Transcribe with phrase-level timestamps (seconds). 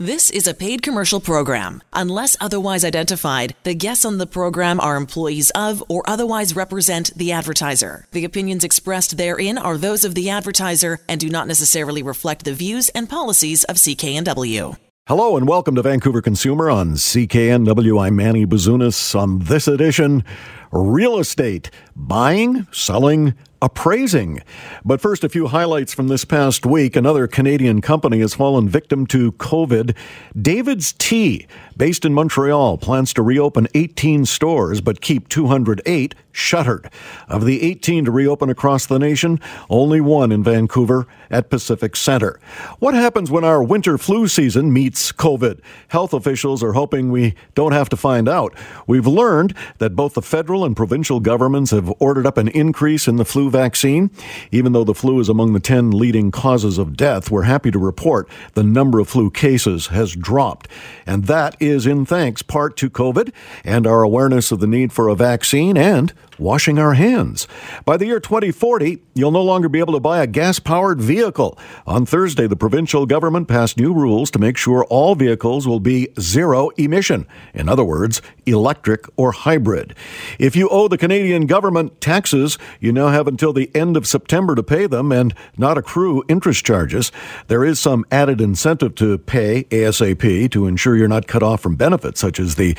[0.00, 1.82] This is a paid commercial program.
[1.92, 7.32] Unless otherwise identified, the guests on the program are employees of or otherwise represent the
[7.32, 8.06] advertiser.
[8.12, 12.54] The opinions expressed therein are those of the advertiser and do not necessarily reflect the
[12.54, 14.76] views and policies of CKNW.
[15.08, 18.00] Hello and welcome to Vancouver Consumer on CKNW.
[18.00, 20.22] I'm Manny Bazunas on this edition
[20.70, 24.40] Real Estate Buying, Selling, appraising.
[24.84, 26.96] But first, a few highlights from this past week.
[26.96, 29.96] Another Canadian company has fallen victim to COVID.
[30.40, 31.46] David's Tea,
[31.76, 36.88] based in Montreal, plans to reopen 18 stores but keep 208 shuttered.
[37.26, 42.38] Of the 18 to reopen across the nation, only one in Vancouver at Pacific Center.
[42.78, 45.60] What happens when our winter flu season meets COVID?
[45.88, 48.54] Health officials are hoping we don't have to find out.
[48.86, 53.16] We've learned that both the federal and provincial governments have ordered up an increase in
[53.16, 54.10] the flu vaccine.
[54.50, 57.78] Even though the flu is among the 10 leading causes of death, we're happy to
[57.78, 60.68] report the number of flu cases has dropped.
[61.06, 63.32] And that is in thanks part to COVID
[63.64, 67.46] and our awareness of the need for a vaccine and washing our hands.
[67.84, 71.58] By the year 2040, you'll no longer be able to buy a gas powered vehicle.
[71.86, 76.08] On Thursday, the provincial government passed new rules to make sure all vehicles will be
[76.20, 77.26] zero emission.
[77.54, 79.94] In other words, electric or hybrid.
[80.38, 84.54] If you owe the Canadian government taxes, you now have until the end of September
[84.54, 87.12] to pay them and not accrue interest charges.
[87.48, 91.76] There is some added incentive to pay ASAP to ensure you're not cut off from
[91.76, 92.76] benefits such as the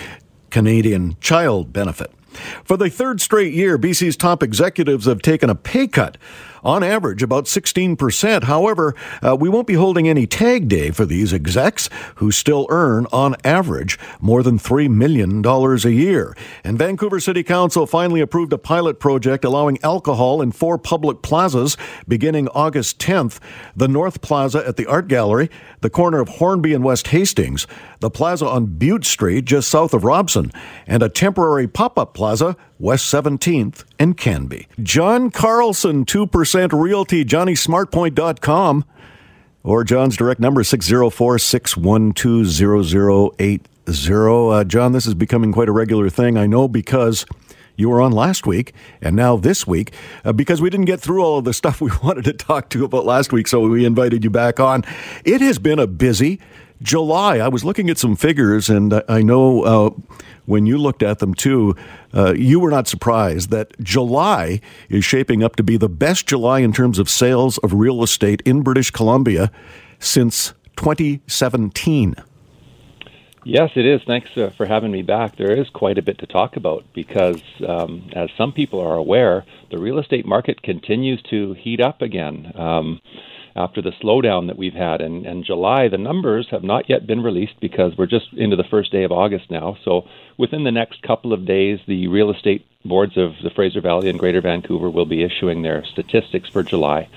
[0.49, 2.11] Canadian Child Benefit.
[2.63, 6.17] For the third straight year, BC's top executives have taken a pay cut
[6.63, 8.43] on average about 16%.
[8.43, 13.07] However, uh, we won't be holding any tag day for these execs who still earn,
[13.11, 16.35] on average, more than $3 million a year.
[16.63, 21.77] And Vancouver City Council finally approved a pilot project allowing alcohol in four public plazas
[22.07, 23.39] beginning August 10th
[23.75, 25.49] the North Plaza at the Art Gallery,
[25.81, 27.67] the corner of Hornby and West Hastings,
[27.99, 30.51] the plaza on Bute Street just south of Robson,
[30.87, 34.67] and a temporary pop up plaza West 17th and Cambie.
[34.81, 38.85] John Carlson, 2% Realty, JohnnySmartPoint.com,
[39.63, 43.63] or John's direct number, 604 612 0080.
[43.87, 47.25] Uh, John, this is becoming quite a regular thing, I know, because
[47.75, 49.93] you were on last week and now this week
[50.25, 52.83] uh, because we didn't get through all of the stuff we wanted to talk to
[52.83, 54.83] about last week, so we invited you back on.
[55.25, 56.39] It has been a busy
[56.81, 57.37] July.
[57.37, 59.89] I was looking at some figures, and I know uh,
[60.45, 61.75] when you looked at them too,
[62.13, 66.59] uh, you were not surprised that July is shaping up to be the best July
[66.59, 69.51] in terms of sales of real estate in British Columbia
[69.99, 72.15] since 2017.
[73.45, 74.01] Yes, it is.
[74.05, 75.37] Thanks uh, for having me back.
[75.37, 79.45] There is quite a bit to talk about because, um, as some people are aware,
[79.71, 82.51] the real estate market continues to heat up again.
[82.55, 82.99] Um,
[83.55, 85.01] after the slowdown that we've had.
[85.01, 88.63] And, and July, the numbers have not yet been released because we're just into the
[88.63, 89.77] first day of August now.
[89.83, 94.09] So within the next couple of days, the real estate boards of the Fraser Valley
[94.09, 97.09] and Greater Vancouver will be issuing their statistics for July.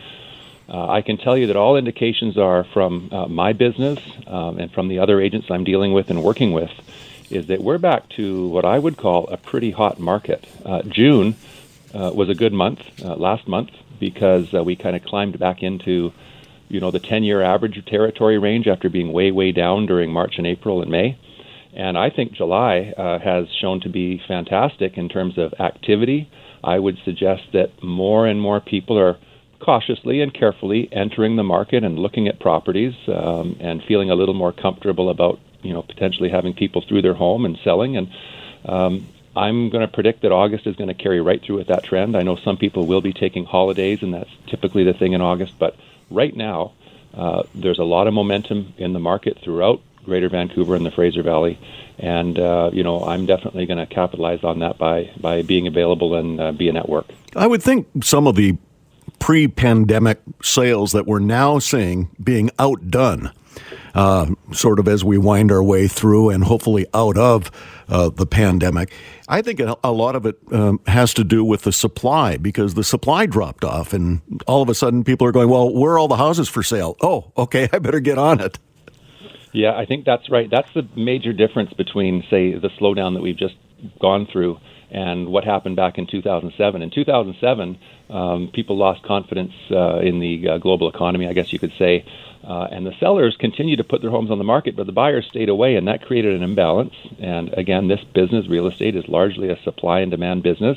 [0.69, 4.73] Uh, I can tell you that all indications are from uh, my business um, and
[4.73, 6.71] from the other agents I'm dealing with and working with
[7.31, 10.47] is that we're back to what I would call a pretty hot market.
[10.65, 11.35] Uh, June
[11.95, 13.71] uh, was a good month uh, last month
[14.03, 16.13] because uh, we kind of climbed back into
[16.69, 20.47] you know the 10-year average territory range after being way way down during March and
[20.47, 21.17] April and May.
[21.75, 26.29] And I think July uh, has shown to be fantastic in terms of activity.
[26.65, 29.17] I would suggest that more and more people are
[29.61, 34.35] cautiously and carefully entering the market and looking at properties um, and feeling a little
[34.35, 38.09] more comfortable about you know potentially having people through their home and selling and
[38.65, 41.85] um, I'm going to predict that August is going to carry right through with that
[41.85, 42.17] trend.
[42.17, 45.59] I know some people will be taking holidays, and that's typically the thing in August.
[45.59, 45.77] But
[46.11, 46.73] right now,
[47.15, 51.23] uh, there's a lot of momentum in the market throughout Greater Vancouver and the Fraser
[51.23, 51.59] Valley,
[51.99, 56.15] and uh, you know I'm definitely going to capitalize on that by by being available
[56.15, 57.07] and uh, being at work.
[57.37, 58.57] I would think some of the
[59.23, 63.31] pre-pandemic sales that we're now seeing being outdone
[63.95, 67.49] uh, sort of as we wind our way through and hopefully out of
[67.89, 68.91] uh, the pandemic.
[69.29, 72.83] I think a lot of it um, has to do with the supply because the
[72.83, 76.09] supply dropped off, and all of a sudden people are going, "Well, where are all
[76.09, 78.59] the houses for sale?" Oh, okay, I better get on it.
[79.53, 80.51] Yeah, I think that's right.
[80.51, 83.55] That's the major difference between, say, the slowdown that we've just
[84.01, 84.59] gone through
[84.93, 86.83] and what happened back in 2007.
[86.83, 87.79] In 2007,
[88.11, 92.05] um, people lost confidence uh, in the uh, global economy, I guess you could say.
[92.47, 95.27] Uh, and the sellers continued to put their homes on the market, but the buyers
[95.27, 96.93] stayed away, and that created an imbalance.
[97.19, 100.77] And again, this business, real estate, is largely a supply and demand business.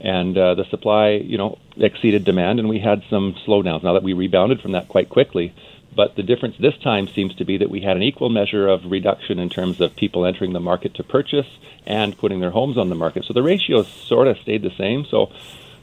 [0.00, 3.84] And uh, the supply, you know, exceeded demand, and we had some slowdowns.
[3.84, 5.54] Now that we rebounded from that quite quickly,
[5.96, 8.90] but the difference this time seems to be that we had an equal measure of
[8.90, 11.46] reduction in terms of people entering the market to purchase
[11.86, 13.24] and putting their homes on the market.
[13.24, 15.06] So the ratios sort of stayed the same.
[15.06, 15.30] So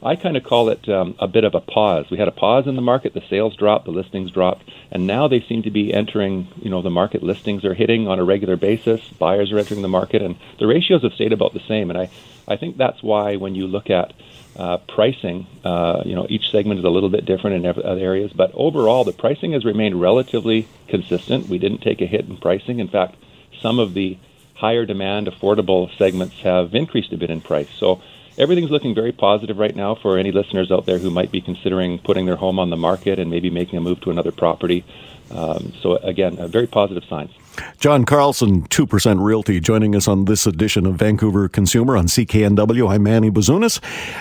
[0.04, 2.06] I kind of call it um, a bit of a pause.
[2.10, 3.14] We had a pause in the market.
[3.14, 6.48] The sales dropped, the listings dropped, and now they seem to be entering.
[6.56, 9.00] You know, the market listings are hitting on a regular basis.
[9.18, 11.88] Buyers are entering the market, and the ratios have stayed about the same.
[11.90, 12.10] And I,
[12.46, 14.12] I think that's why when you look at
[14.56, 18.30] uh, pricing, uh, you know, each segment is a little bit different in other areas,
[18.36, 21.48] but overall, the pricing has remained relatively consistent.
[21.48, 22.78] We didn't take a hit in pricing.
[22.78, 23.16] In fact,
[23.62, 24.18] some of the
[24.54, 27.68] higher demand, affordable segments have increased a bit in price.
[27.80, 28.00] So
[28.38, 31.98] everything's looking very positive right now for any listeners out there who might be considering
[31.98, 34.84] putting their home on the market and maybe making a move to another property.
[35.30, 37.30] Um, so again, very positive signs.
[37.78, 42.90] John Carlson, 2% Realty, joining us on this edition of Vancouver Consumer on CKNW.
[42.90, 43.80] I'm Manny Bazunas.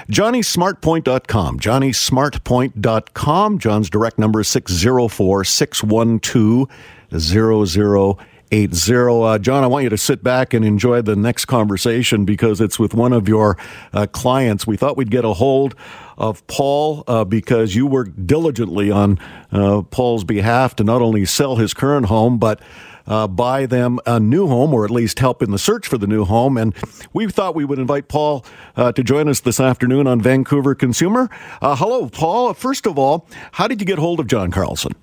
[0.09, 1.59] JohnnySmartPoint.com.
[1.59, 3.59] JohnnySmartPoint.com.
[3.59, 6.69] John's direct number is 604 612
[8.53, 9.23] 0080.
[9.23, 12.77] Uh, John, I want you to sit back and enjoy the next conversation because it's
[12.77, 13.57] with one of your
[13.93, 14.67] uh, clients.
[14.67, 15.75] We thought we'd get a hold
[16.17, 19.17] of Paul uh, because you worked diligently on
[19.51, 22.61] uh, Paul's behalf to not only sell his current home, but
[23.07, 26.07] uh, buy them a new home or at least help in the search for the
[26.07, 26.55] new home.
[26.57, 26.75] And
[27.11, 28.45] we thought we would invite Paul
[28.75, 31.29] uh, to join us this afternoon on Vancouver Consumer.
[31.61, 32.53] Hello, Paul.
[32.53, 34.93] First of all, how did you get hold of John Carlson?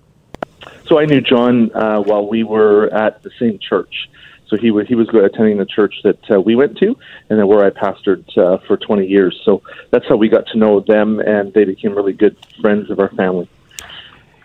[0.90, 4.10] So I knew John uh, while we were at the same church.
[4.48, 6.96] So he was he was attending the church that uh, we went to,
[7.28, 9.40] and then where I pastored uh, for 20 years.
[9.44, 12.98] So that's how we got to know them, and they became really good friends of
[12.98, 13.48] our family.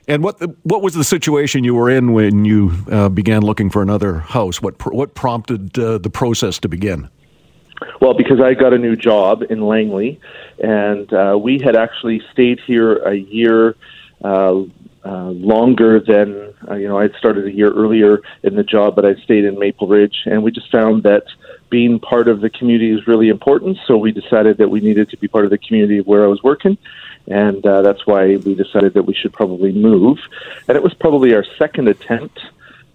[0.07, 3.71] And what the, what was the situation you were in when you uh, began looking
[3.71, 4.61] for another house?
[4.61, 7.09] What pr- what prompted uh, the process to begin?
[7.99, 10.19] Well, because I got a new job in Langley,
[10.59, 13.75] and uh, we had actually stayed here a year
[15.05, 16.97] uh, longer than uh, you know.
[16.97, 20.43] I'd started a year earlier in the job, but I stayed in Maple Ridge, and
[20.43, 21.23] we just found that
[21.69, 23.77] being part of the community is really important.
[23.85, 26.41] So we decided that we needed to be part of the community where I was
[26.43, 26.77] working
[27.27, 30.19] and uh, that's why we decided that we should probably move.
[30.67, 32.39] And it was probably our second attempt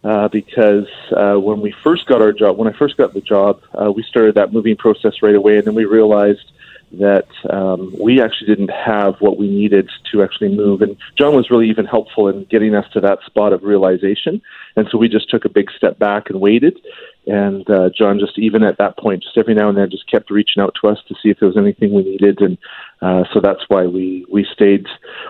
[0.05, 3.63] uh, because uh, when we first got our job, when I first got the job,
[3.81, 6.53] uh, we started that moving process right away, and then we realized
[6.93, 10.83] that um, we actually didn't have what we needed to actually move.
[10.83, 14.43] And John was really even helpful in getting us to that spot of realization.
[14.77, 16.79] And so we just took a big step back and waited.
[17.27, 20.31] And uh, John just even at that point, just every now and then, just kept
[20.31, 22.57] reaching out to us to see if there was anything we needed, and
[23.03, 24.87] uh, so that's why we we stayed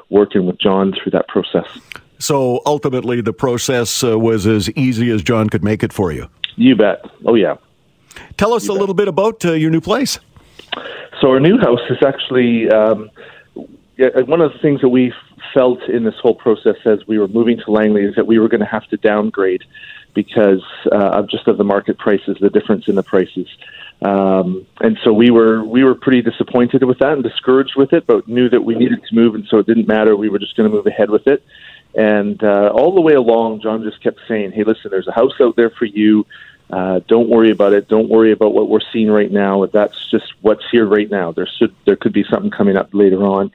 [0.09, 1.67] working with John through that process.
[2.19, 6.29] So ultimately, the process uh, was as easy as John could make it for you.
[6.57, 7.05] You bet.
[7.27, 7.57] Oh yeah.
[8.37, 8.81] Tell us you a bet.
[8.81, 10.21] little bit about uh, your new place.
[11.21, 13.11] So our new house is actually um,
[14.27, 15.13] one of the things that we
[15.53, 18.49] felt in this whole process as we were moving to Langley is that we were
[18.49, 19.63] going to have to downgrade
[20.15, 23.47] because uh, of just of the market prices, the difference in the prices.
[24.03, 28.07] Um, and so we were we were pretty disappointed with that and discouraged with it,
[28.07, 30.17] but knew that we needed to move, and so it didn't matter.
[30.17, 31.45] We were just going to move ahead with it.
[31.95, 35.35] And uh, all the way along, John just kept saying, "Hey, listen, there's a house
[35.41, 36.25] out there for you.
[36.71, 37.89] Uh, don't worry about it.
[37.89, 39.67] Don't worry about what we're seeing right now.
[39.67, 41.33] That's just what's here right now.
[41.33, 43.51] There should there could be something coming up later on."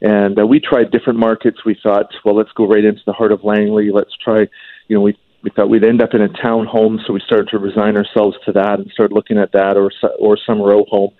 [0.00, 1.64] And uh, we tried different markets.
[1.64, 3.90] We thought, well, let's go right into the heart of Langley.
[3.90, 4.40] Let's try,
[4.86, 7.48] you know, we we thought we'd end up in a town home, so we started
[7.48, 11.12] to resign ourselves to that and started looking at that or or some row home.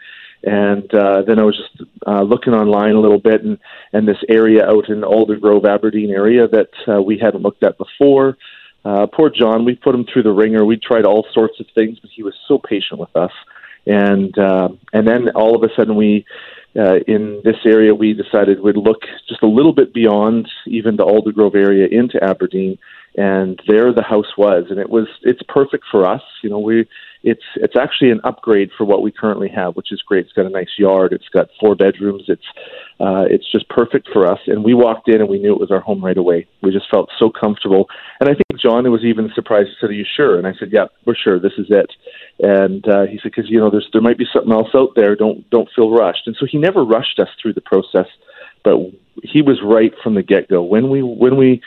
[0.44, 3.58] And uh, then I was just uh, looking online a little bit, and
[3.92, 8.36] and this area out in Aldergrove, Aberdeen area that uh, we hadn't looked at before.
[8.88, 10.64] Uh, poor John, we put him through the ringer.
[10.64, 13.32] We tried all sorts of things, but he was so patient with us.
[13.86, 16.24] And uh, and then all of a sudden, we
[16.74, 21.04] uh, in this area, we decided we'd look just a little bit beyond even the
[21.04, 22.78] Aldergrove area into Aberdeen
[23.18, 26.86] and there the house was and it was it's perfect for us you know we
[27.22, 30.24] it's it's actually an upgrade for what we currently have which is great.
[30.24, 31.12] It's got a nice yard.
[31.12, 32.24] It's got four bedrooms.
[32.28, 32.44] It's
[33.00, 34.38] uh it's just perfect for us.
[34.46, 36.46] And we walked in and we knew it was our home right away.
[36.62, 37.88] We just felt so comfortable.
[38.20, 39.68] And i think john was even surprised.
[39.68, 40.38] He said are you sure?
[40.38, 41.38] And i said yeah we're sure.
[41.38, 41.90] This is it.
[42.40, 45.16] And uh he said because you know there's there might be something else out there.
[45.16, 46.26] Don't don't feel rushed.
[46.26, 48.06] And so he never rushed us through the process
[48.64, 48.76] but
[49.22, 51.62] he was right from the get go when we when we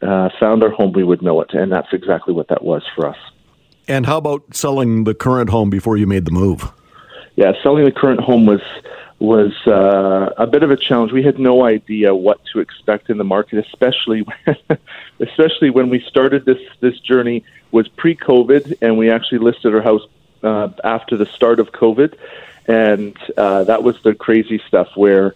[0.00, 3.06] uh, found our home, we would know it, and that's exactly what that was for
[3.06, 3.16] us.
[3.88, 6.70] And how about selling the current home before you made the move?
[7.36, 8.62] Yeah, selling the current home was
[9.18, 11.12] was uh, a bit of a challenge.
[11.12, 14.26] We had no idea what to expect in the market, especially
[15.20, 20.02] especially when we started this this journey was pre-COVID, and we actually listed our house
[20.42, 22.16] uh, after the start of COVID,
[22.66, 25.34] and uh, that was the crazy stuff where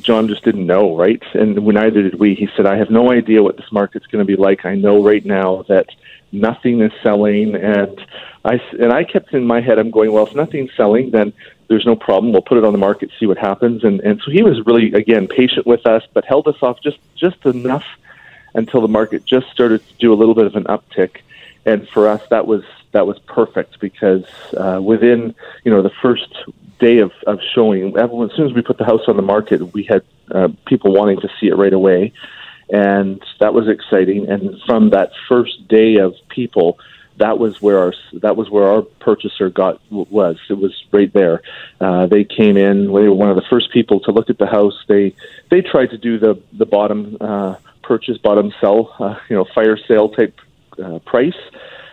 [0.00, 1.22] John just didn't know, right?
[1.34, 2.34] And neither did we.
[2.34, 4.64] He said, I have no idea what this market's going to be like.
[4.64, 5.86] I know right now that
[6.32, 7.54] nothing is selling.
[7.54, 8.04] And
[8.44, 11.32] I, and I kept in my head, I'm going, well, if nothing's selling, then
[11.68, 12.32] there's no problem.
[12.32, 13.84] We'll put it on the market, see what happens.
[13.84, 16.98] And, and so he was really, again, patient with us, but held us off just,
[17.14, 17.86] just enough
[18.54, 21.20] until the market just started to do a little bit of an uptick.
[21.64, 22.62] And for us, that was,
[22.94, 24.24] that was perfect because
[24.56, 26.34] uh, within, you know, the first
[26.80, 29.84] day of, of showing, as soon as we put the house on the market, we
[29.84, 32.12] had uh, people wanting to see it right away
[32.70, 34.28] and that was exciting.
[34.28, 36.78] And from that first day of people,
[37.16, 40.38] that was where our that was where our purchaser got was.
[40.48, 41.42] It was right there.
[41.80, 42.86] Uh, they came in.
[42.86, 44.74] They were one of the first people to look at the house.
[44.88, 45.14] They
[45.50, 49.76] they tried to do the the bottom uh, purchase, bottom sell, uh, you know, fire
[49.76, 50.40] sale type
[50.82, 51.38] uh, price.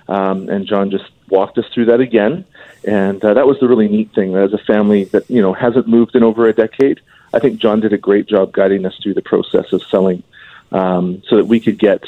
[0.07, 2.45] Um, and John just walked us through that again.
[2.83, 4.35] And uh, that was the really neat thing.
[4.35, 6.99] As a family that you know hasn't moved in over a decade,
[7.33, 10.23] I think John did a great job guiding us through the process of selling
[10.71, 12.03] um, so that we could get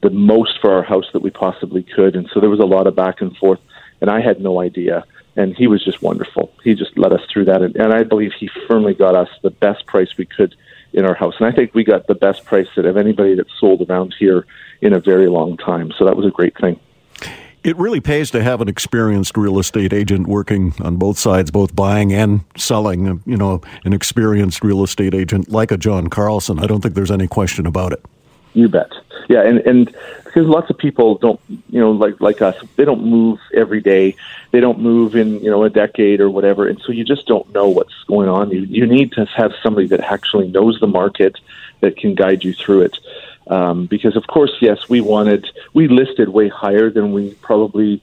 [0.00, 2.14] the most for our house that we possibly could.
[2.14, 3.60] And so there was a lot of back and forth,
[4.00, 5.04] and I had no idea.
[5.34, 6.52] And he was just wonderful.
[6.64, 9.50] He just led us through that, and, and I believe he firmly got us the
[9.50, 10.54] best price we could
[10.92, 11.34] in our house.
[11.38, 14.46] And I think we got the best price that of anybody that's sold around here
[14.80, 15.92] in a very long time.
[15.96, 16.80] So that was a great thing.
[17.68, 21.76] It really pays to have an experienced real estate agent working on both sides, both
[21.76, 23.22] buying and selling.
[23.26, 26.60] You know, an experienced real estate agent like a John Carlson.
[26.60, 28.02] I don't think there's any question about it.
[28.54, 28.90] You bet.
[29.28, 29.94] Yeah, and and
[30.24, 34.16] because lots of people don't, you know, like like us, they don't move every day.
[34.50, 37.52] They don't move in, you know, a decade or whatever, and so you just don't
[37.52, 38.50] know what's going on.
[38.50, 41.36] You you need to have somebody that actually knows the market
[41.80, 42.98] that can guide you through it.
[43.48, 48.02] Um, because of course, yes, we wanted we listed way higher than we probably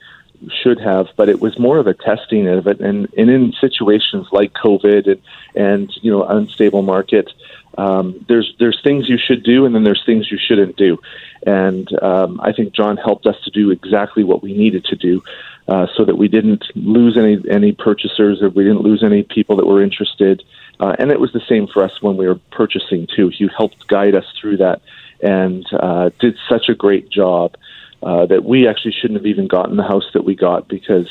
[0.61, 2.79] should have, but it was more of a testing of it.
[2.79, 5.21] And, and in situations like COVID and,
[5.55, 7.31] and you know unstable market,
[7.77, 10.99] um, there's there's things you should do, and then there's things you shouldn't do.
[11.45, 15.23] And um, I think John helped us to do exactly what we needed to do,
[15.67, 19.57] uh, so that we didn't lose any any purchasers, or we didn't lose any people
[19.57, 20.43] that were interested.
[20.79, 23.29] Uh, and it was the same for us when we were purchasing too.
[23.29, 24.81] He helped guide us through that
[25.21, 27.55] and uh, did such a great job
[28.03, 31.09] uh, that we actually shouldn't have even gotten the house that we got because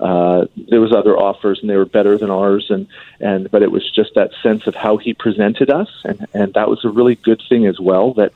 [0.00, 2.66] uh, there was other offers and they were better than ours.
[2.68, 2.86] And
[3.20, 5.88] and but it was just that sense of how he presented us.
[6.04, 8.32] And and that was a really good thing as well that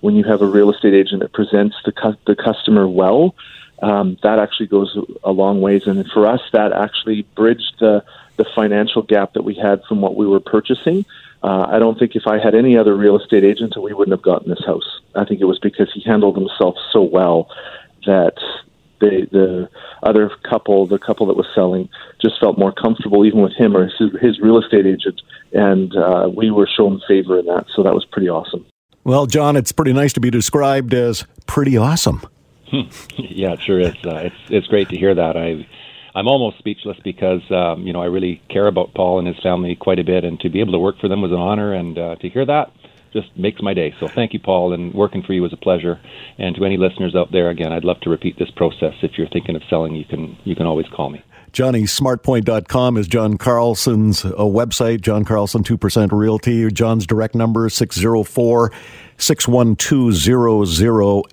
[0.00, 3.34] when you have a real estate agent that presents the cu- the customer well
[3.82, 8.04] um, that actually goes a long ways and for us that actually bridged the
[8.36, 11.04] the financial gap that we had from what we were purchasing
[11.42, 14.22] uh, I don't think if I had any other real estate agent, we wouldn't have
[14.22, 15.00] gotten this house.
[15.14, 17.48] I think it was because he handled himself so well
[18.06, 18.34] that
[19.00, 19.68] the the
[20.02, 21.88] other couple, the couple that was selling,
[22.20, 25.20] just felt more comfortable even with him or his, his real estate agent,
[25.52, 27.66] and uh, we were shown favor in that.
[27.74, 28.66] So that was pretty awesome.
[29.06, 32.22] Well, John, it's pretty nice to be described as pretty awesome.
[32.72, 33.94] yeah, it sure is.
[34.04, 35.36] Uh, it's it's great to hear that.
[35.36, 35.64] I
[36.18, 39.76] I'm almost speechless because um, you know I really care about Paul and his family
[39.76, 41.96] quite a bit, and to be able to work for them was an honor, and
[41.96, 42.72] uh, to hear that
[43.12, 43.94] just makes my day.
[44.00, 46.00] So thank you, Paul, and working for you was a pleasure.
[46.36, 48.94] And to any listeners out there, again, I'd love to repeat this process.
[49.02, 51.22] If you're thinking of selling, you can you can always call me.
[51.56, 55.00] JohnnySmartPoint.com is John Carlson's uh, website.
[55.00, 56.70] John Carlson, 2% Realty.
[56.70, 58.72] John's direct number, 604
[59.16, 60.68] 612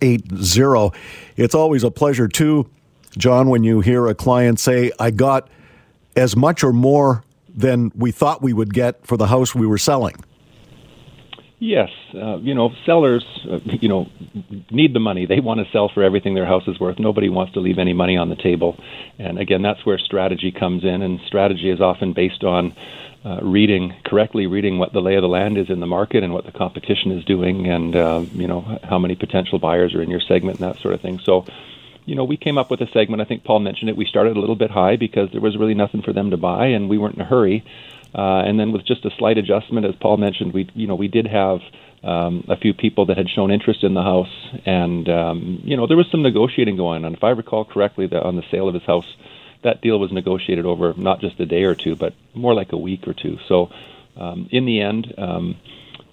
[0.02, 1.00] 0080.
[1.36, 2.70] It's always a pleasure, too
[3.18, 5.50] John, when you hear a client say, I got
[6.16, 9.78] as much or more than we thought we would get for the house we were
[9.78, 10.16] selling?
[11.66, 14.10] Yes, uh, you know, sellers, uh, you know,
[14.70, 15.26] need the money.
[15.26, 17.00] They want to sell for everything their house is worth.
[17.00, 18.78] Nobody wants to leave any money on the table.
[19.18, 21.02] And again, that's where strategy comes in.
[21.02, 22.76] And strategy is often based on
[23.24, 26.34] uh, reading correctly, reading what the lay of the land is in the market and
[26.34, 30.10] what the competition is doing, and uh, you know how many potential buyers are in
[30.10, 31.22] your segment and that sort of thing.
[31.24, 31.46] So
[32.06, 33.22] you know, we came up with a segment.
[33.22, 33.96] I think Paul mentioned it.
[33.96, 36.66] We started a little bit high because there was really nothing for them to buy,
[36.66, 37.64] and we weren't in a hurry.
[38.14, 41.08] Uh, and then with just a slight adjustment, as Paul mentioned, we you know we
[41.08, 41.60] did have
[42.04, 44.34] um, a few people that had shown interest in the house,
[44.66, 47.14] and um, you know there was some negotiating going on.
[47.14, 49.08] If I recall correctly, that on the sale of his house,
[49.64, 52.78] that deal was negotiated over not just a day or two, but more like a
[52.78, 53.38] week or two.
[53.48, 53.70] So
[54.18, 55.14] um, in the end.
[55.18, 55.58] Um,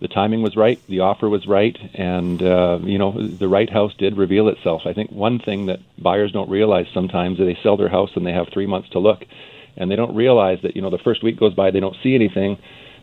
[0.01, 3.93] the timing was right, the offer was right, and uh, you know the right house
[3.99, 4.83] did reveal itself.
[4.87, 8.27] I think one thing that buyers don't realize sometimes is they sell their house and
[8.27, 9.27] they have three months to look,
[9.77, 12.15] and they don't realize that you know the first week goes by they don't see
[12.15, 12.59] anything.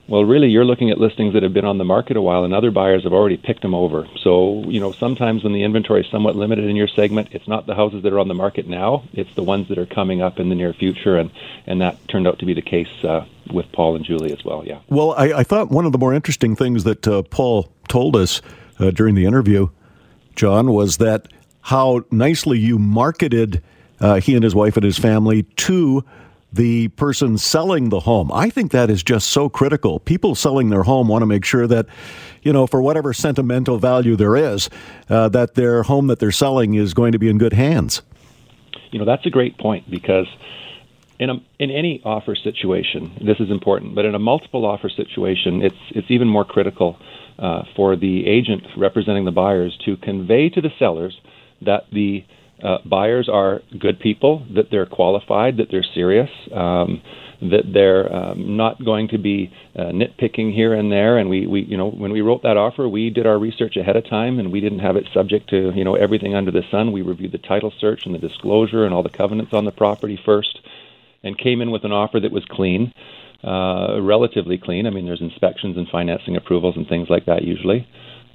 [0.10, 2.54] Well, really, you're looking at listings that have been on the market a while, and
[2.54, 4.08] other buyers have already picked them over.
[4.24, 7.66] So, you know, sometimes when the inventory is somewhat limited in your segment, it's not
[7.66, 10.40] the houses that are on the market now; it's the ones that are coming up
[10.40, 11.30] in the near future, and
[11.66, 14.64] and that turned out to be the case uh, with Paul and Julie as well.
[14.66, 14.80] Yeah.
[14.88, 18.42] Well, I, I thought one of the more interesting things that uh, Paul told us
[18.80, 19.68] uh, during the interview,
[20.36, 21.28] John, was that
[21.62, 23.62] how nicely you marketed
[24.00, 26.06] uh, he and his wife and his family to
[26.52, 28.32] the person selling the home.
[28.32, 30.00] I think that is just so critical.
[30.00, 31.88] People selling their home want to make sure that,
[32.42, 34.70] you know, for whatever sentimental value there is,
[35.10, 38.02] uh, that their home that they're selling is going to be in good hands.
[38.92, 40.28] You know, that's a great point because
[41.20, 43.96] in a, in any offer situation, this is important.
[43.96, 46.98] But in a multiple offer situation, it's it's even more critical
[47.40, 51.20] uh, for the agent representing the buyers to convey to the sellers
[51.62, 52.24] that the
[52.64, 57.02] uh, buyers are good people, that they're qualified, that they're serious, um,
[57.40, 61.18] that they're um, not going to be uh, nitpicking here and there.
[61.18, 63.96] And we, we, you know, when we wrote that offer, we did our research ahead
[63.96, 66.92] of time, and we didn't have it subject to, you know, everything under the sun.
[66.92, 70.20] We reviewed the title search and the disclosure and all the covenants on the property
[70.26, 70.60] first,
[71.24, 72.94] and came in with an offer that was clean.
[73.44, 74.88] Uh, relatively clean.
[74.88, 77.88] I mean, there's inspections and financing approvals and things like that usually.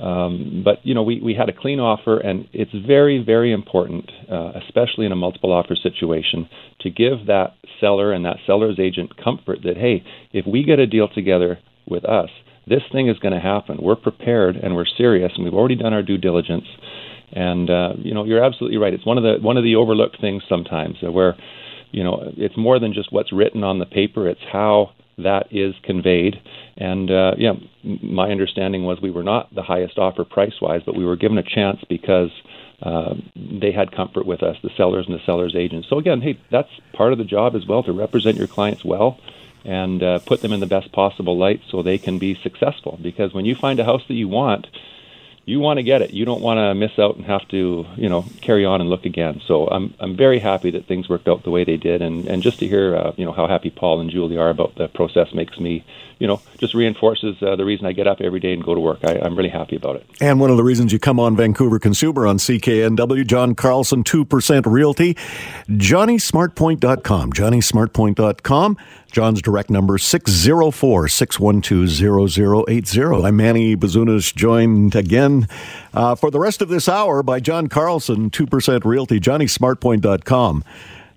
[0.03, 4.11] Um, but you know, we, we had a clean offer, and it's very, very important,
[4.31, 6.49] uh, especially in a multiple offer situation,
[6.81, 10.87] to give that seller and that seller's agent comfort that hey, if we get a
[10.87, 12.31] deal together with us,
[12.67, 13.79] this thing is going to happen.
[13.81, 16.67] We're prepared and we're serious, and we've already done our due diligence.
[17.33, 18.93] And uh, you know, you're absolutely right.
[18.93, 21.37] It's one of the one of the overlooked things sometimes, uh, where
[21.93, 24.29] you know it's more than just what's written on the paper.
[24.29, 24.91] It's how
[25.23, 26.41] that is conveyed.
[26.77, 30.97] And uh, yeah, my understanding was we were not the highest offer price wise, but
[30.97, 32.31] we were given a chance because
[32.83, 35.89] uh, they had comfort with us, the sellers and the sellers agents.
[35.89, 39.19] So again, hey, that's part of the job as well to represent your clients well
[39.65, 42.99] and uh, put them in the best possible light so they can be successful.
[43.01, 44.67] Because when you find a house that you want,
[45.45, 46.13] you want to get it.
[46.13, 49.05] You don't want to miss out and have to, you know, carry on and look
[49.05, 49.41] again.
[49.47, 52.43] So I'm I'm very happy that things worked out the way they did, and and
[52.43, 55.35] just to hear, uh, you know, how happy Paul and Julie are about the process
[55.35, 55.85] makes me,
[56.21, 58.81] you know, just reinforces uh, the reason I get up every day and go to
[58.81, 59.01] work.
[59.03, 60.07] I, am really happy about it.
[60.21, 64.25] And one of the reasons you come on Vancouver Consumer on CKNW, John Carlson, two
[64.25, 65.15] percent Realty,
[65.69, 68.77] JohnnySmartPoint.com, JohnnySmartPoint.com.
[69.13, 73.03] John's direct number 604 612 0080.
[73.27, 75.49] I'm Manny Bazunas, joined again
[75.93, 80.65] uh, for the rest of this hour by John Carlson, 2% Realty, JohnnySmartPoint.com.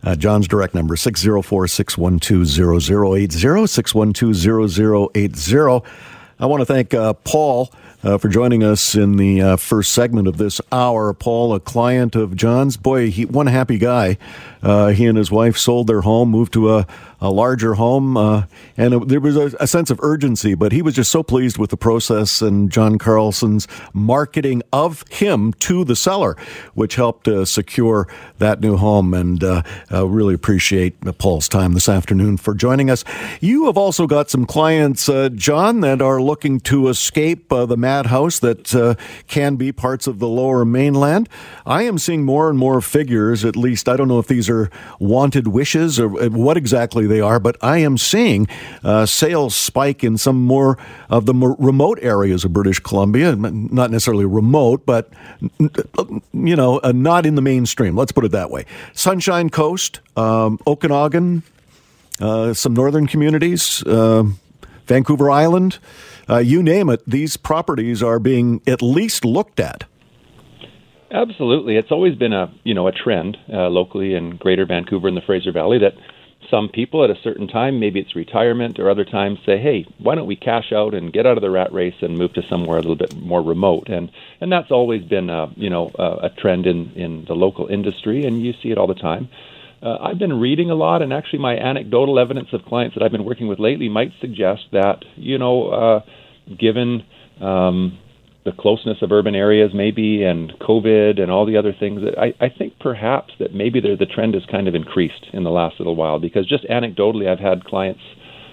[0.03, 4.69] Uh, John's direct number 604 612 0080, 612
[5.15, 5.89] 0080.
[6.37, 7.71] I want to thank uh, Paul
[8.03, 11.13] uh, for joining us in the uh, first segment of this hour.
[11.13, 14.17] Paul, a client of John's, boy, he one happy guy.
[14.61, 16.87] Uh, he and his wife sold their home, moved to a,
[17.19, 18.43] a larger home, uh,
[18.77, 20.53] and there was a, a, sense of urgency.
[20.53, 25.53] But he was just so pleased with the process and John Carlson's marketing of him
[25.53, 26.35] to the seller,
[26.73, 29.13] which helped uh, secure that new home.
[29.13, 33.03] And uh, really appreciate Paul's time this afternoon for joining us.
[33.41, 38.97] You have also got some clients, John, that are looking to escape the madhouse that
[39.27, 41.29] can be parts of the lower mainland.
[41.65, 44.69] I am seeing more and more figures, at least, I don't know if these are
[44.99, 48.47] wanted wishes or uh, what exactly they are, but I am seeing
[48.83, 50.77] uh, sales spike in some more
[51.09, 53.35] of the more remote areas of British Columbia.
[53.35, 55.09] Not necessarily remote, but
[55.59, 57.95] you know, uh, not in the mainstream.
[57.95, 58.65] Let's put it that way.
[58.93, 61.43] Sunshine Coast, um, Okanagan,
[62.19, 64.23] uh, some northern communities, uh,
[64.85, 65.79] Vancouver Island.
[66.29, 69.83] Uh, you name it, these properties are being at least looked at.
[71.11, 75.15] Absolutely, it's always been a you know a trend uh, locally in Greater Vancouver and
[75.15, 75.93] the Fraser Valley that
[76.49, 80.15] some people at a certain time, maybe it's retirement or other times, say, "Hey, why
[80.15, 82.77] don't we cash out and get out of the rat race and move to somewhere
[82.77, 86.29] a little bit more remote?" And and that's always been a you know a, a
[86.29, 89.29] trend in in the local industry, and you see it all the time.
[89.81, 93.11] Uh, I've been reading a lot, and actually, my anecdotal evidence of clients that I've
[93.11, 95.99] been working with lately might suggest that you know, uh,
[96.57, 97.03] given
[97.41, 97.99] um,
[98.45, 102.33] the closeness of urban areas maybe and COVID and all the other things that I,
[102.39, 105.79] I think perhaps that maybe the, the trend has kind of increased in the last
[105.79, 108.01] little while because just anecdotally I've had clients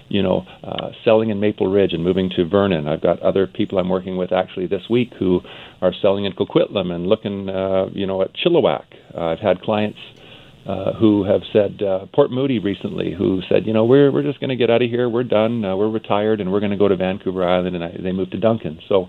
[0.09, 2.89] you know uh, selling in Maple Ridge and moving to Vernon.
[2.89, 5.41] I've got other people I'm working with actually this week who
[5.81, 8.85] are selling in Coquitlam and looking uh, you know at Chilliwack.
[9.15, 9.99] Uh, I've had clients
[10.67, 14.39] uh, who have said uh, Port Moody recently, who said, you know, we're we're just
[14.39, 16.79] going to get out of here, we're done, uh, we're retired, and we're going to
[16.79, 18.79] go to Vancouver Island, and I, they moved to Duncan.
[18.89, 19.09] So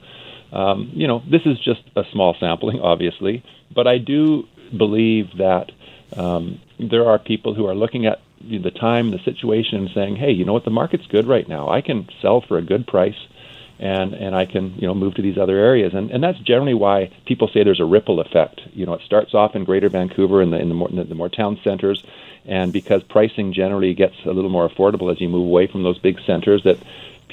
[0.54, 5.72] um, you know, this is just a small sampling, obviously, but I do believe that
[6.16, 10.32] um, there are people who are looking at the time, the situation, and saying, hey,
[10.32, 11.70] you know what, the market's good right now.
[11.70, 13.18] I can sell for a good price
[13.80, 15.94] and and I can you know move to these other areas.
[15.94, 18.62] And and that's generally why people say there's a ripple effect.
[18.74, 21.30] You know it starts off in greater Vancouver in the in the more, the more
[21.30, 22.04] town centers
[22.46, 25.98] and because pricing generally gets a little more affordable as you move away from those
[25.98, 26.78] big centers that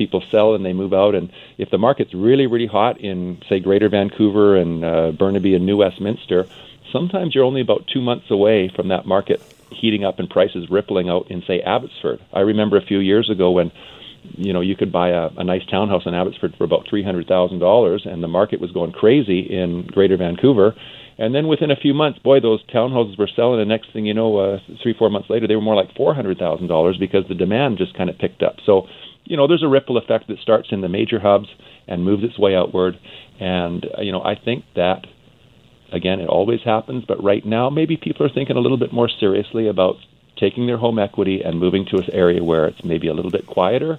[0.00, 3.60] people sell and they move out and if the market's really really hot in say
[3.60, 6.46] greater Vancouver and uh, Burnaby and New Westminster
[6.90, 11.08] sometimes you're only about 2 months away from that market heating up and prices rippling
[11.08, 13.70] out in say Abbotsford I remember a few years ago when
[14.36, 17.26] you know, you could buy a, a nice townhouse in Abbotsford for about three hundred
[17.26, 20.74] thousand dollars, and the market was going crazy in Greater Vancouver.
[21.18, 23.60] And then within a few months, boy, those townhouses were selling.
[23.60, 26.14] And next thing you know, uh, three four months later, they were more like four
[26.14, 28.56] hundred thousand dollars because the demand just kind of picked up.
[28.64, 28.88] So,
[29.24, 31.48] you know, there's a ripple effect that starts in the major hubs
[31.86, 32.98] and moves its way outward.
[33.38, 35.06] And uh, you know, I think that
[35.92, 39.08] again, it always happens, but right now, maybe people are thinking a little bit more
[39.08, 39.96] seriously about
[40.36, 43.46] taking their home equity and moving to an area where it's maybe a little bit
[43.46, 43.98] quieter,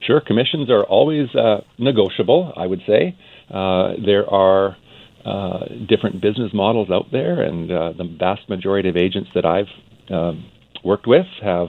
[0.00, 0.20] Sure.
[0.20, 3.16] Commissions are always uh, negotiable, I would say.
[3.50, 4.76] Uh, there are
[5.24, 9.68] uh, different business models out there, and uh, the vast majority of agents that I've
[10.10, 10.50] um,
[10.84, 11.68] worked with have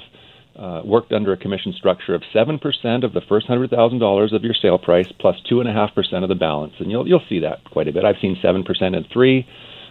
[0.58, 4.78] uh, worked under a commission structure of 7% of the first $100,000 of your sale
[4.78, 6.74] price plus 2.5% of the balance.
[6.80, 8.06] And you'll, you'll see that quite a bit.
[8.06, 8.66] I've seen 7%
[8.96, 9.48] and 3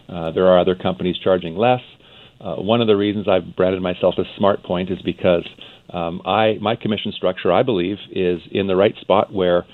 [0.09, 1.81] uh, There are other companies charging less.
[2.41, 5.47] Uh, one of the reasons I've branded myself as SmartPoint is because
[5.91, 9.65] um, I my commission structure, I believe, is in the right spot where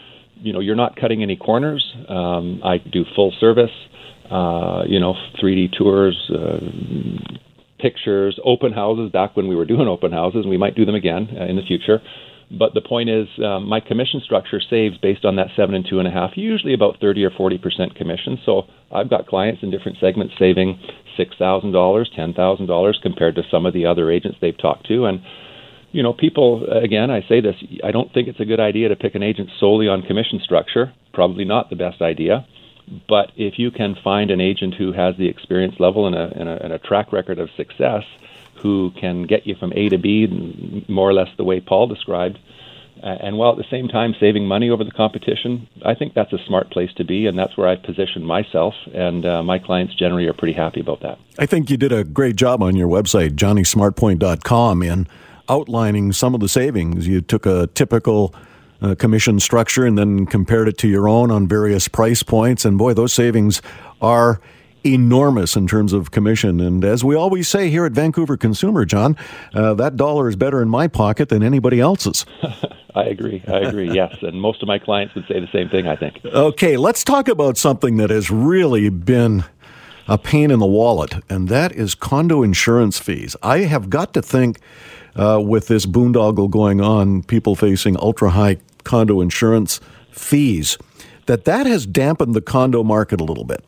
[0.43, 1.85] you know you're not cutting any corners.
[2.09, 3.71] Um, I do full service,
[4.31, 6.61] uh, you know, 3D tours, uh,
[7.79, 10.95] pictures, open houses back when we were doing open houses, and we might do them
[10.95, 12.01] again uh, in the future.
[12.51, 16.01] But the point is, um, my commission structure saves based on that seven and two
[16.01, 18.39] and a half, usually about thirty or forty percent commission.
[18.45, 20.81] So I've got clients in different segments saving
[21.17, 24.87] six thousand dollars, ten thousand dollars compared to some of the other agents they've talked
[24.89, 25.21] to, and
[25.93, 28.97] you know, people again, I say this, I don't think it's a good idea to
[28.97, 30.93] pick an agent solely on commission structure.
[31.13, 32.47] Probably not the best idea.
[33.09, 36.49] But if you can find an agent who has the experience level and a, and
[36.49, 38.03] a, and a track record of success,
[38.57, 40.27] who can get you from A to B,
[40.89, 42.39] more or less the way Paul described,
[43.03, 46.39] and while at the same time saving money over the competition, I think that's a
[46.47, 50.27] smart place to be, and that's where I've positioned myself, and uh, my clients generally
[50.27, 51.19] are pretty happy about that.
[51.39, 55.07] I think you did a great job on your website, johnnysmartpoint.com, in
[55.49, 57.07] outlining some of the savings.
[57.07, 58.35] You took a typical
[58.83, 62.65] uh, commission structure and then compared it to your own on various price points.
[62.65, 63.61] And boy, those savings
[64.01, 64.41] are
[64.85, 66.61] enormous in terms of commission.
[66.61, 69.17] And as we always say here at Vancouver Consumer, John,
[69.55, 72.25] uh, that dollar is better in my pocket than anybody else's.
[72.95, 73.43] I agree.
[73.47, 73.91] I agree.
[73.95, 74.17] yes.
[74.23, 76.25] And most of my clients would say the same thing, I think.
[76.25, 79.45] Okay, let's talk about something that has really been
[80.09, 83.37] a pain in the wallet, and that is condo insurance fees.
[83.43, 84.59] I have got to think
[85.17, 90.79] uh, with this boondoggle going on, people facing ultra high condo insurance fees,
[91.27, 93.65] that that has dampened the condo market a little bit.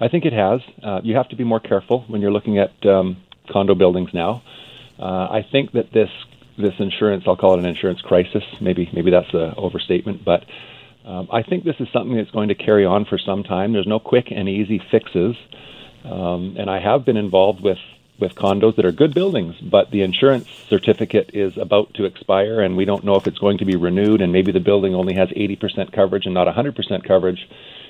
[0.00, 0.60] I think it has.
[0.82, 3.18] Uh, you have to be more careful when you're looking at um,
[3.50, 4.42] condo buildings now.
[4.98, 6.10] Uh, I think that this
[6.58, 8.42] this insurance, I'll call it an insurance crisis.
[8.60, 10.44] Maybe maybe that's an overstatement, but
[11.04, 13.72] um, I think this is something that's going to carry on for some time.
[13.72, 15.36] There's no quick and easy fixes,
[16.04, 17.78] um, and I have been involved with
[18.20, 22.76] with condos that are good buildings, but the insurance certificate is about to expire, and
[22.76, 25.28] we don't know if it's going to be renewed, and maybe the building only has
[25.30, 27.48] 80% coverage and not 100% coverage.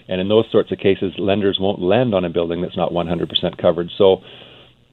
[0.09, 3.59] And in those sorts of cases, lenders won't lend on a building that's not 100%
[3.59, 3.91] covered.
[3.97, 4.23] So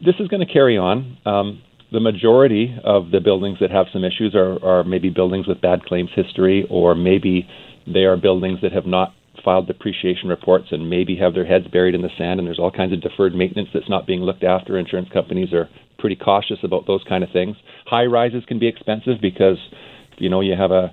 [0.04, 1.18] this is going to carry on.
[1.26, 5.62] Um, the majority of the buildings that have some issues are, are maybe buildings with
[5.62, 7.48] bad claims history, or maybe
[7.88, 9.14] they are buildings that have not
[9.48, 12.70] filed depreciation reports and maybe have their heads buried in the sand and there's all
[12.70, 14.78] kinds of deferred maintenance that's not being looked after.
[14.78, 17.56] Insurance companies are pretty cautious about those kind of things.
[17.86, 19.56] High rises can be expensive because
[20.18, 20.92] you know you have a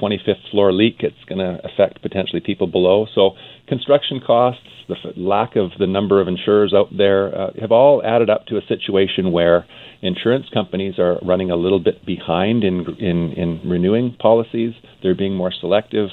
[0.00, 3.06] 25th floor leak, it's going to affect potentially people below.
[3.12, 3.30] So
[3.66, 8.30] construction costs, the lack of the number of insurers out there uh, have all added
[8.30, 9.66] up to a situation where
[10.00, 14.74] insurance companies are running a little bit behind in in, in renewing policies.
[15.02, 16.10] They're being more selective.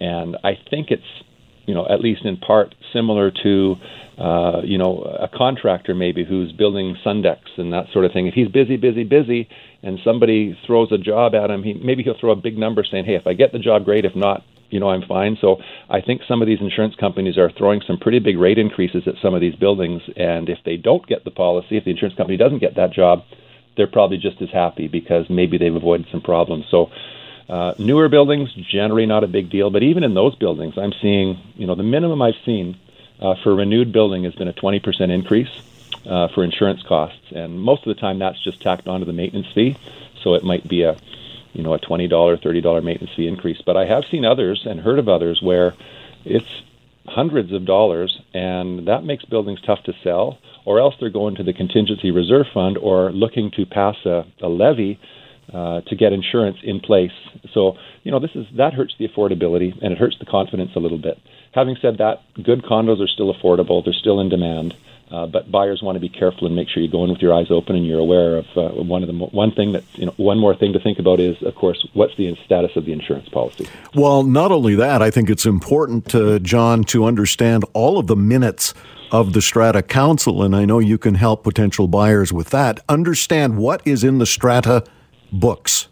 [0.00, 1.02] And I think it's
[1.66, 3.76] you know, at least in part, similar to,
[4.18, 8.26] uh, you know, a contractor maybe who's building sun decks and that sort of thing.
[8.26, 9.48] If he's busy, busy, busy,
[9.82, 13.04] and somebody throws a job at him, he maybe he'll throw a big number saying,
[13.04, 14.04] "Hey, if I get the job, great.
[14.04, 15.56] If not, you know, I'm fine." So
[15.88, 19.14] I think some of these insurance companies are throwing some pretty big rate increases at
[19.22, 22.36] some of these buildings, and if they don't get the policy, if the insurance company
[22.36, 23.22] doesn't get that job,
[23.76, 26.66] they're probably just as happy because maybe they've avoided some problems.
[26.70, 26.90] So
[27.48, 31.38] uh, newer buildings, generally not a big deal, but even in those buildings, I'm seeing,
[31.56, 32.78] you know, the minimum I've seen
[33.20, 35.48] uh, for a renewed building has been a 20% increase
[36.06, 39.46] uh, for insurance costs, and most of the time that's just tacked onto the maintenance
[39.54, 39.76] fee.
[40.22, 40.96] So it might be a,
[41.52, 43.60] you know, a $20, $30 maintenance fee increase.
[43.64, 45.74] But I have seen others and heard of others where
[46.24, 46.48] it's
[47.06, 51.42] hundreds of dollars, and that makes buildings tough to sell, or else they're going to
[51.42, 54.98] the contingency reserve fund or looking to pass a, a levy
[55.52, 57.12] uh, to get insurance in place.
[57.52, 60.80] So you know this is that hurts the affordability and it hurts the confidence a
[60.80, 61.18] little bit.
[61.52, 64.74] Having said that, good condos are still affordable; they're still in demand.
[65.10, 67.32] Uh, but buyers want to be careful and make sure you go in with your
[67.32, 70.06] eyes open and you're aware of uh, one of the mo- one thing that you
[70.06, 72.92] know one more thing to think about is of course what's the status of the
[72.92, 73.68] insurance policy.
[73.94, 78.72] Well, not only that, I think it's important, John, to understand all of the minutes
[79.12, 82.80] of the Strata Council, and I know you can help potential buyers with that.
[82.88, 84.82] Understand what is in the Strata
[85.40, 85.88] books.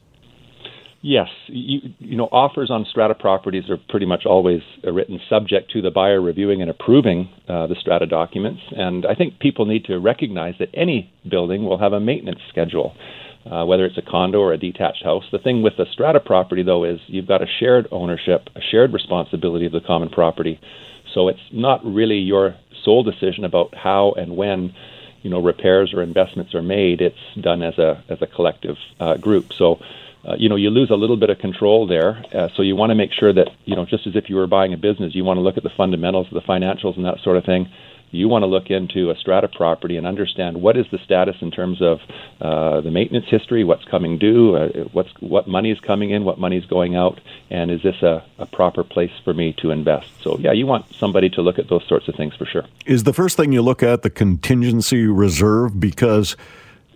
[1.05, 5.83] Yes, you, you know offers on strata properties are pretty much always written subject to
[5.83, 9.99] the buyer reviewing and approving uh, the strata documents, and I think people need to
[9.99, 12.95] recognize that any building will have a maintenance schedule,
[13.51, 15.25] uh, whether it's a condo or a detached house.
[15.33, 18.93] The thing with the strata property though is you've got a shared ownership, a shared
[18.93, 20.61] responsibility of the common property,
[21.13, 24.73] so it's not really your sole decision about how and when
[25.23, 27.01] you know repairs or investments are made.
[27.01, 29.53] It's done as a as a collective uh, group.
[29.53, 29.81] So.
[30.25, 32.25] Uh, you know, you lose a little bit of control there.
[32.33, 34.47] Uh, so you want to make sure that, you know, just as if you were
[34.47, 37.37] buying a business, you want to look at the fundamentals the financials and that sort
[37.37, 37.69] of thing
[38.13, 41.51] you want to look into a strata property and understand what is the status in
[41.51, 42.01] terms of
[42.41, 46.39] uh, the maintenance history, what's coming due, uh, what's what money is coming in, what
[46.39, 47.21] money is going out,
[47.51, 50.09] and is this a, a proper place for me to invest?
[50.23, 52.67] So yeah, you want somebody to look at those sorts of things for sure.
[52.87, 56.37] Is the first thing you look at the contingency reserve because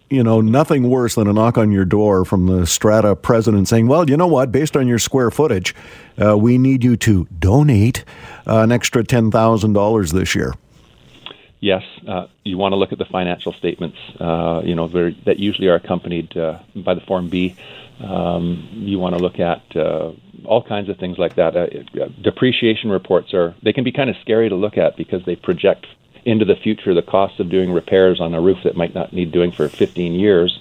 [0.09, 3.89] you know, nothing worse than a knock on your door from the strata president saying,
[3.89, 5.75] well, you know what, based on your square footage,
[6.25, 8.05] uh, we need you to donate
[8.47, 10.55] an extra $10,000 this year
[11.61, 13.99] yes, uh, you want to look at the financial statements.
[14.21, 14.89] Uh, you know,
[15.25, 17.57] that usually are accompanied uh, by the Form B.
[18.01, 20.13] Um, you want to look at uh,
[20.45, 21.57] all kinds of things like that.
[21.57, 25.37] Uh, depreciation reports are they can be kind of scary to look at because they
[25.37, 25.87] project
[26.25, 29.33] into the future the cost of doing repairs on a roof that might not need
[29.33, 30.59] doing for 15 years.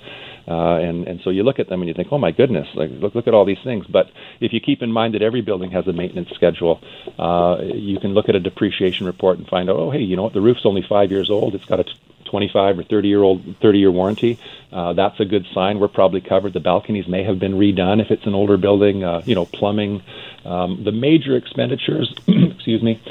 [0.47, 2.91] Uh, and and so you look at them and you think, oh my goodness, like
[2.91, 3.85] look look at all these things.
[3.87, 6.81] But if you keep in mind that every building has a maintenance schedule,
[7.17, 10.23] uh, you can look at a depreciation report and find out, oh hey, you know
[10.23, 11.55] what, the roof's only five years old.
[11.55, 11.85] It's got a
[12.25, 14.39] 25 or 30 year old 30 year warranty.
[14.71, 15.79] Uh, that's a good sign.
[15.79, 16.53] We're probably covered.
[16.53, 19.03] The balconies may have been redone if it's an older building.
[19.03, 20.03] Uh, you know, plumbing.
[20.43, 23.01] Um, the major expenditures, excuse me,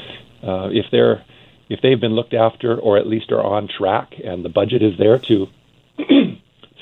[0.41, 1.23] uh, if they're
[1.69, 4.97] if they've been looked after or at least are on track and the budget is
[4.97, 5.47] there to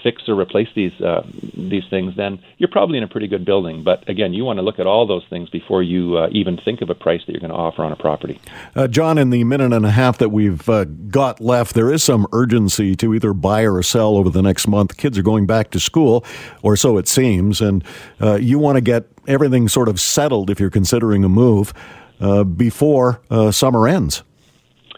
[0.03, 3.83] fix or replace these uh, these things, then you're probably in a pretty good building.
[3.83, 6.81] But again, you want to look at all those things before you uh, even think
[6.81, 8.39] of a price that you're going to offer on a property.
[8.75, 12.03] Uh, John, in the minute and a half that we've uh, got left, there is
[12.03, 14.97] some urgency to either buy or sell over the next month.
[14.97, 16.25] Kids are going back to school,
[16.61, 17.83] or so it seems, and
[18.21, 21.73] uh, you want to get everything sort of settled if you're considering a move
[22.19, 24.23] uh, before summer ends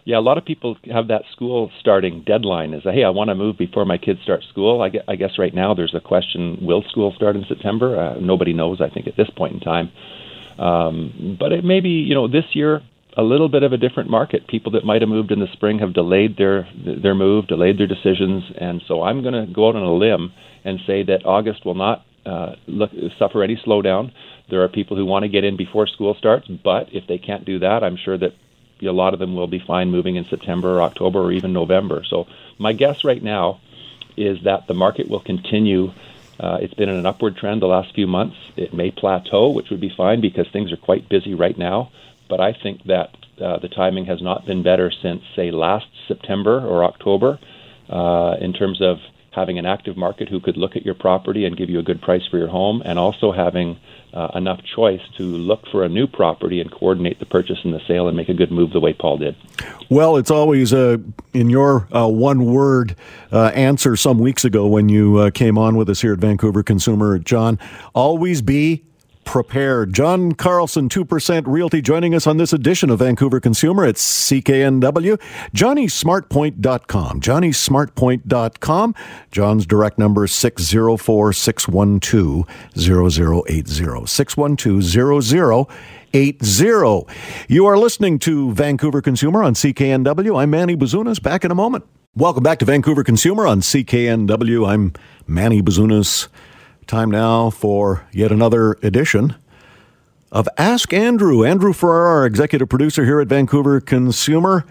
[0.06, 2.74] yeah, a lot of people have that school starting deadline.
[2.74, 4.82] Is hey, I want to move before my kids start school.
[4.82, 8.00] I guess, I guess right now there's a question: Will school start in September?
[8.00, 8.82] Uh, nobody knows.
[8.82, 9.92] I think at this point in time,
[10.60, 12.82] um, but it may be you know this year
[13.18, 14.48] a little bit of a different market.
[14.48, 16.68] People that might have moved in the spring have delayed their
[17.02, 20.32] their move, delayed their decisions, and so I'm going to go out on a limb
[20.64, 24.12] and say that August will not uh, look, suffer any slowdown.
[24.52, 27.46] There are people who want to get in before school starts, but if they can't
[27.46, 28.34] do that, I'm sure that
[28.82, 32.04] a lot of them will be fine moving in September or October or even November.
[32.04, 33.60] So my guess right now
[34.18, 35.92] is that the market will continue.
[36.40, 38.36] Uh, it's been in an upward trend the last few months.
[38.56, 41.92] It may plateau, which would be fine because things are quite busy right now.
[42.30, 46.66] But I think that uh, the timing has not been better since, say, last September
[46.66, 47.40] or October
[47.90, 48.98] uh, in terms of
[49.36, 52.02] having an active market who could look at your property and give you a good
[52.02, 53.78] price for your home, and also having
[54.14, 57.82] uh, enough choice to look for a new property and coordinate the purchase and the
[57.86, 59.36] sale and make a good move the way Paul did.
[59.90, 60.98] Well, it's always uh,
[61.34, 62.96] in your uh, one word
[63.32, 66.64] uh, answer some weeks ago when you uh, came on with us here at Vancouver
[66.64, 67.60] Consumer, John,
[67.94, 68.86] always be
[69.26, 69.94] prepared.
[69.94, 75.20] John Carlson, 2% Realty, joining us on this edition of Vancouver Consumer at CKNW.
[75.54, 77.20] JohnnySmartPoint.com.
[77.20, 78.96] JohnnySmartPoint.com.
[79.32, 82.46] John's direct number is 604 612
[82.78, 84.06] 0080.
[84.06, 85.66] 612
[86.14, 87.06] 0080.
[87.50, 90.40] You are listening to Vancouver Consumer on CKNW.
[90.40, 91.22] I'm Manny Bazunas.
[91.22, 91.84] Back in a moment.
[92.16, 94.66] Welcome back to Vancouver Consumer on CKNW.
[94.66, 94.94] I'm
[95.28, 96.30] Manny Bazunas.
[96.88, 99.36] Time now for yet another edition
[100.32, 101.44] of Ask Andrew.
[101.44, 104.66] Andrew Ferrara, our executive producer here at Vancouver Consumer.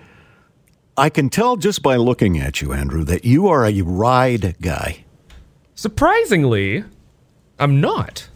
[0.96, 5.04] I can tell just by looking at you, Andrew, that you are a ride guy.
[5.74, 6.84] Surprisingly,
[7.58, 8.28] I'm not.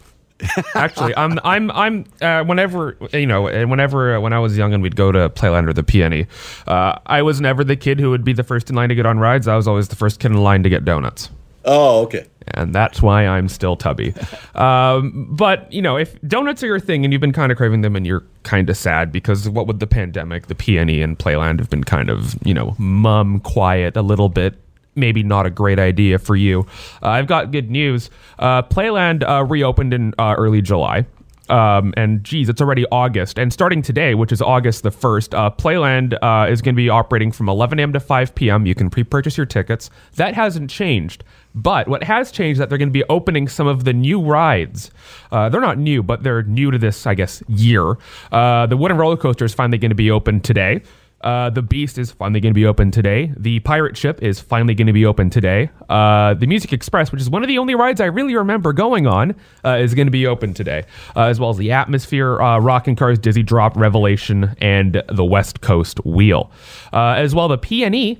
[0.75, 4.83] Actually, I'm I'm I'm uh, whenever you know whenever uh, when I was young and
[4.83, 6.27] we'd go to Playland or the PNE,
[6.67, 9.05] uh, I was never the kid who would be the first in line to get
[9.05, 9.47] on rides.
[9.47, 11.29] I was always the first kid in line to get donuts.
[11.63, 14.13] Oh, okay and that's why I'm still tubby.
[14.55, 17.81] um, but you know, if donuts are your thing and you've been kind of craving
[17.81, 21.59] them, and you're kind of sad because what with the pandemic, the PNE and Playland
[21.59, 24.55] have been kind of you know mum quiet a little bit.
[24.95, 26.65] Maybe not a great idea for you.
[27.01, 28.09] Uh, I've got good news.
[28.37, 31.05] Uh, Playland uh, reopened in uh, early July.
[31.49, 33.39] Um, and geez, it's already August.
[33.39, 36.89] And starting today, which is August the 1st, uh, Playland uh, is going to be
[36.89, 37.93] operating from 11 a.m.
[37.93, 38.65] to 5 p.m.
[38.65, 39.89] You can pre purchase your tickets.
[40.15, 41.23] That hasn't changed.
[41.55, 44.21] But what has changed is that they're going to be opening some of the new
[44.21, 44.91] rides.
[45.31, 47.97] Uh, they're not new, but they're new to this, I guess, year.
[48.31, 50.83] Uh, the wooden roller coaster is finally going to be open today.
[51.21, 53.33] Uh, the Beast is finally going to be open today.
[53.35, 55.69] The Pirate Ship is finally going to be open today.
[55.89, 59.05] Uh, the Music Express, which is one of the only rides I really remember going
[59.05, 60.83] on, uh, is going to be open today,
[61.15, 65.61] uh, as well as the Atmosphere, uh, Rocking Cars, Dizzy Drop, Revelation, and the West
[65.61, 66.51] Coast Wheel.
[66.93, 68.19] Uh, as well, the PNE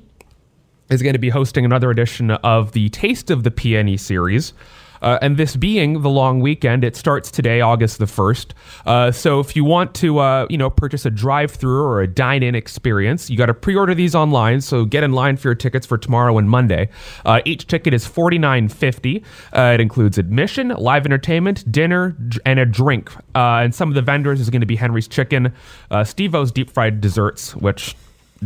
[0.89, 4.53] is going to be hosting another edition of the Taste of the PNE series.
[5.01, 8.51] Uh, and this being the long weekend, it starts today, August the 1st.
[8.85, 12.55] Uh, so if you want to, uh, you know, purchase a drive-through or a dine-in
[12.55, 14.62] experience, you got to pre-order these online.
[14.62, 16.89] So get in line for your tickets for tomorrow and Monday.
[17.25, 19.23] Uh, each ticket is $49.50.
[19.53, 23.15] Uh, it includes admission, live entertainment, dinner, and a drink.
[23.35, 25.53] Uh, and some of the vendors is going to be Henry's Chicken,
[26.03, 27.95] Steve-O's Deep Fried Desserts, which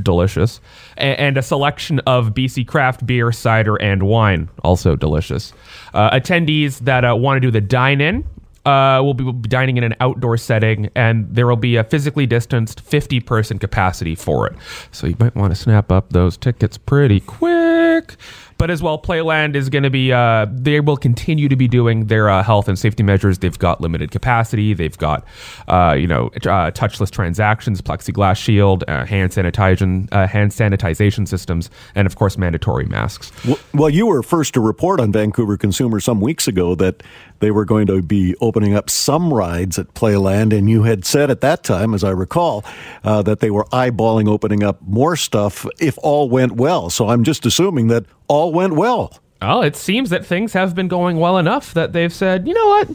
[0.01, 0.59] delicious,
[0.97, 5.53] and, a selection of BC craft beer, cider, and wine, also delicious.
[5.93, 8.23] Uh, attendees that uh, want to do the dine in
[8.65, 12.79] uh, will be dining in an outdoor setting, and there will be a physically distanced
[12.81, 14.53] 50 person capacity for it.
[14.91, 18.15] So you might want to snap up those tickets pretty quick
[18.57, 22.07] but as well, Playland is going to be, uh, they will continue to be doing
[22.07, 23.39] their uh, health and safety measures.
[23.39, 24.73] They've got limited capacity.
[24.73, 25.25] They've got,
[25.67, 31.69] uh, you know, uh, touchless transactions, plexiglass shield, uh, hand sanitization, uh, hand sanitization systems,
[31.95, 33.31] and of course, mandatory masks.
[33.73, 37.03] Well, you were first to report on Vancouver Consumer some weeks ago that
[37.39, 41.29] they were going to be opening up some rides at Playland, and you had said
[41.29, 42.63] at that time, as I recall,
[43.03, 46.89] that they were eyeballing opening up more stuff if all went well.
[46.89, 49.17] So I'm just assuming that all went well.
[49.41, 52.67] Well, it seems that things have been going well enough that they've said, you know
[52.67, 52.89] what?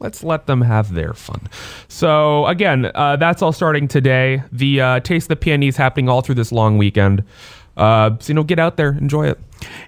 [0.00, 1.48] Let's let them have their fun.
[1.88, 4.44] So, again, uh, that's all starting today.
[4.52, 7.24] The uh, Taste the PNE is happening all through this long weekend.
[7.76, 9.40] Uh, so, you know, get out there, enjoy it.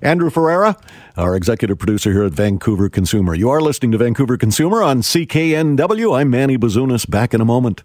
[0.03, 0.77] Andrew Ferrara,
[1.17, 3.35] our executive producer here at Vancouver Consumer.
[3.35, 6.19] You are listening to Vancouver Consumer on CKNW.
[6.19, 7.09] I'm Manny Bazunas.
[7.09, 7.85] Back in a moment.